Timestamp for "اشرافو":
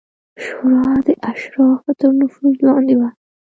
1.31-1.91